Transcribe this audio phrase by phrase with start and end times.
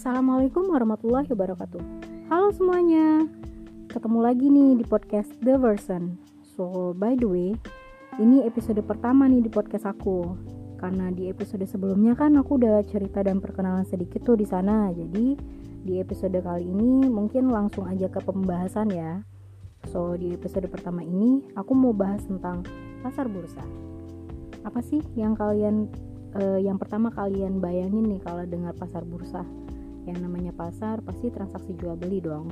[0.00, 1.84] Assalamualaikum warahmatullahi wabarakatuh.
[2.32, 3.28] Halo semuanya,
[3.92, 6.16] ketemu lagi nih di podcast The Version.
[6.56, 7.52] So, by the way,
[8.16, 10.40] ini episode pertama nih di podcast aku.
[10.80, 14.88] Karena di episode sebelumnya kan aku udah cerita dan perkenalan sedikit tuh di sana.
[14.88, 15.36] Jadi
[15.84, 19.20] di episode kali ini mungkin langsung aja ke pembahasan ya.
[19.92, 22.64] So, di episode pertama ini aku mau bahas tentang
[23.04, 23.68] pasar bursa.
[24.64, 25.92] Apa sih yang kalian
[26.40, 29.44] uh, yang pertama kalian bayangin nih kalau dengar pasar bursa?
[30.10, 32.50] Yang namanya pasar pasti transaksi jual beli dong.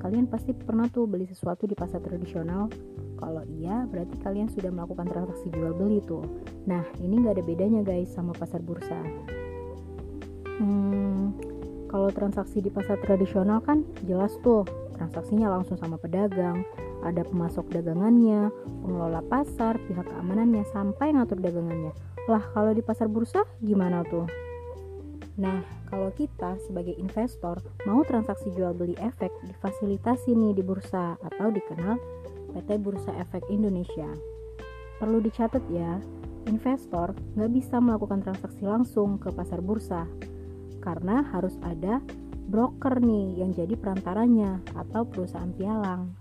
[0.00, 2.72] Kalian pasti pernah tuh beli sesuatu di pasar tradisional.
[3.20, 6.24] Kalau iya, berarti kalian sudah melakukan transaksi jual beli tuh.
[6.64, 9.00] Nah, ini nggak ada bedanya guys sama pasar bursa.
[10.60, 11.36] Hmm,
[11.92, 14.64] kalau transaksi di pasar tradisional kan jelas tuh
[14.96, 16.64] transaksinya langsung sama pedagang,
[17.04, 18.48] ada pemasok dagangannya,
[18.80, 21.92] pengelola pasar, pihak keamanannya, sampai ngatur dagangannya.
[22.30, 24.24] Lah, kalau di pasar bursa gimana tuh?
[25.34, 27.58] Nah, kalau kita sebagai investor
[27.90, 31.98] mau transaksi jual beli efek difasilitasi nih di bursa atau dikenal
[32.54, 34.06] PT Bursa Efek Indonesia.
[35.02, 35.98] Perlu dicatat ya,
[36.46, 40.06] investor nggak bisa melakukan transaksi langsung ke pasar bursa
[40.78, 41.98] karena harus ada
[42.46, 46.14] broker nih yang jadi perantaranya atau perusahaan pialang.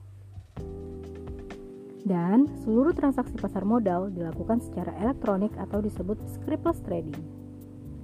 [2.04, 7.43] Dan seluruh transaksi pasar modal dilakukan secara elektronik atau disebut scriptless trading.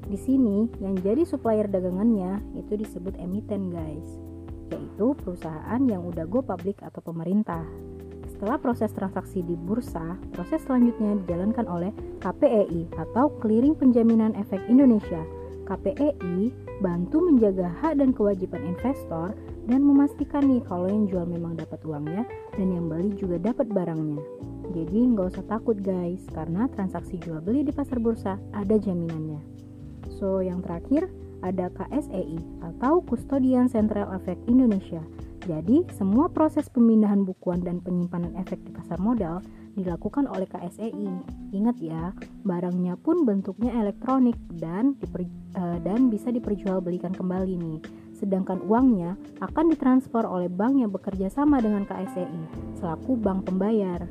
[0.10, 4.10] Di sini, yang jadi supplier dagangannya itu disebut emiten, guys,
[4.74, 7.62] yaitu perusahaan yang udah go public atau pemerintah.
[8.26, 11.94] Setelah proses transaksi di bursa, proses selanjutnya dijalankan oleh
[12.26, 15.22] KPEI atau Clearing Penjaminan Efek Indonesia.
[15.70, 16.50] KPEI
[16.82, 19.38] bantu menjaga hak dan kewajiban investor
[19.70, 22.26] dan memastikan nih kalau yang jual memang dapat uangnya
[22.58, 24.18] dan yang beli juga dapat barangnya.
[24.74, 29.69] Jadi nggak usah takut guys, karena transaksi jual beli di pasar bursa ada jaminannya.
[30.20, 31.08] So, yang terakhir
[31.40, 35.00] ada KSEI atau Kustodian Central Efek Indonesia.
[35.48, 39.40] Jadi, semua proses pemindahan bukuan dan penyimpanan efek di pasar modal
[39.80, 41.08] dilakukan oleh KSEI.
[41.56, 42.12] Ingat ya,
[42.44, 45.24] barangnya pun bentuknya elektronik dan diper,
[45.56, 47.80] uh, dan bisa diperjualbelikan kembali nih.
[48.20, 54.04] Sedangkan uangnya akan ditransfer oleh bank yang bekerja sama dengan KSEI selaku bank pembayar.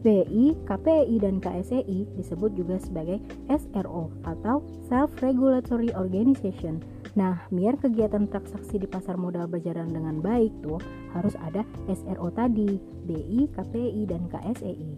[0.00, 3.20] BI, KPI, dan KSEI disebut juga sebagai
[3.52, 6.80] SRO atau Self-Regulatory Organization.
[7.20, 10.80] Nah, biar kegiatan transaksi di pasar modal berjalan dengan baik tuh
[11.12, 14.92] harus ada SRO tadi, BI, KPI, dan KSEI.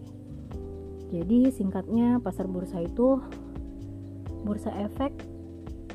[1.13, 3.19] Jadi singkatnya pasar bursa itu
[4.47, 5.13] bursa efek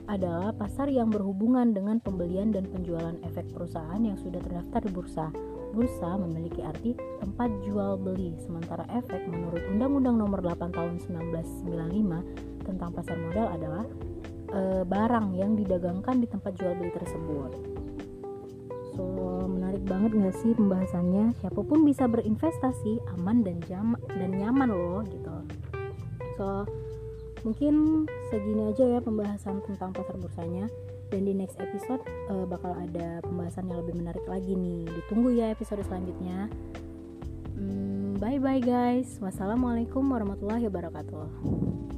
[0.08, 5.28] adalah pasar yang berhubungan dengan pembelian dan penjualan efek perusahaan yang sudah terdaftar di bursa
[5.78, 10.96] bursa memiliki arti tempat jual beli, sementara efek menurut Undang-Undang Nomor 8 Tahun
[11.70, 13.86] 1995 tentang pasar modal adalah
[14.50, 17.52] e, barang yang didagangkan di tempat jual beli tersebut.
[18.98, 19.06] So,
[19.46, 21.38] menarik banget gak sih pembahasannya?
[21.46, 25.36] Siapa pun bisa berinvestasi aman dan jam dan nyaman loh gitu.
[26.42, 26.66] So,
[27.48, 30.68] mungkin segini aja ya pembahasan tentang pasar bursanya.
[31.08, 34.84] Dan di next episode uh, bakal ada pembahasan yang lebih menarik lagi nih.
[34.92, 36.52] Ditunggu ya episode selanjutnya.
[37.56, 39.16] Hmm, bye bye guys.
[39.24, 41.97] Wassalamualaikum warahmatullahi wabarakatuh